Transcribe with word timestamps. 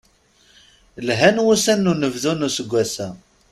Lhan 1.07 1.37
wussan 1.45 1.79
n 1.83 1.89
unebdu 1.91 2.31
n 2.35 2.45
useggas-a. 2.47 3.07